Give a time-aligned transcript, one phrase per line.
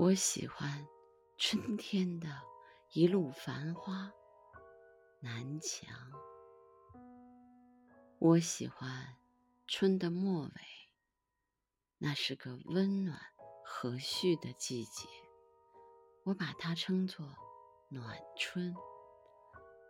[0.00, 0.88] 我喜欢
[1.36, 2.40] 春天的
[2.94, 4.10] 一路繁花，
[5.20, 5.94] 南墙。
[8.18, 9.18] 我喜欢
[9.66, 10.52] 春的末尾，
[11.98, 13.20] 那是个温暖
[13.62, 15.06] 和煦的季节，
[16.24, 17.36] 我把它称作
[17.90, 18.74] 暖春。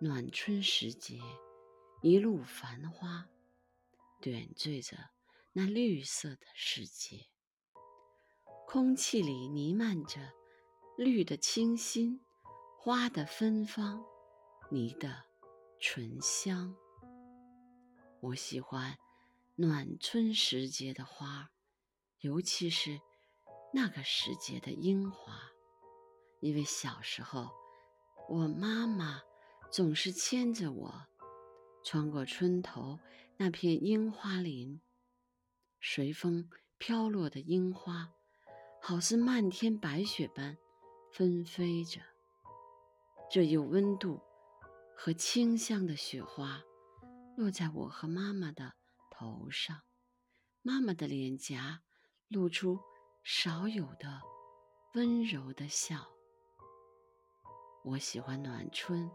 [0.00, 1.20] 暖春时节，
[2.00, 3.28] 一路繁花，
[4.22, 5.10] 点缀着
[5.52, 7.26] 那绿色的世界。
[8.70, 10.34] 空气里弥漫着
[10.98, 12.20] 绿的清新，
[12.76, 14.04] 花的芬芳，
[14.70, 15.24] 泥的
[15.80, 16.76] 醇香。
[18.20, 18.98] 我喜欢
[19.54, 21.48] 暖春时节的花，
[22.20, 23.00] 尤其是
[23.72, 25.32] 那个时节的樱花，
[26.40, 27.48] 因为小时候
[28.28, 29.22] 我妈妈
[29.72, 31.06] 总是牵着我
[31.82, 32.98] 穿过村头
[33.38, 34.82] 那片樱花林，
[35.80, 38.12] 随风飘落的樱花。
[38.88, 40.56] 好似漫天白雪般
[41.12, 42.00] 纷飞着，
[43.30, 44.18] 这有温度
[44.96, 46.62] 和清香的雪花
[47.36, 48.72] 落在我和妈妈的
[49.10, 49.82] 头上，
[50.62, 51.82] 妈妈的脸颊
[52.28, 52.80] 露出
[53.22, 54.22] 少有的
[54.94, 56.08] 温柔的笑。
[57.84, 59.10] 我喜欢暖春，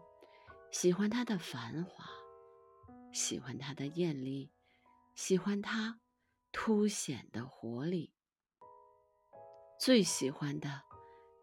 [0.70, 2.08] 喜欢它的繁华，
[3.12, 4.52] 喜欢它的艳丽，
[5.16, 5.98] 喜欢它
[6.52, 8.12] 凸显的活力。
[9.84, 10.82] 最喜欢的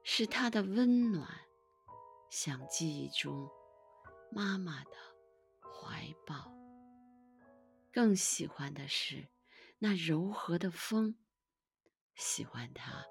[0.04, 1.30] 是它的温暖，
[2.32, 3.48] 像记忆中
[4.32, 4.98] 妈妈的
[5.62, 6.52] 怀抱。
[7.94, 9.28] 更喜欢的是
[9.78, 11.16] 那柔和的风，
[12.16, 13.06] 喜欢它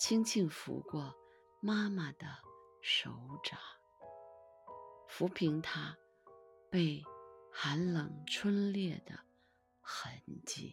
[0.00, 1.14] 轻轻拂过
[1.60, 2.26] 妈妈的
[2.82, 3.12] 手
[3.44, 3.60] 掌，
[5.08, 5.96] 抚平它
[6.68, 7.04] 被
[7.52, 9.20] 寒冷春裂的
[9.80, 10.71] 痕迹。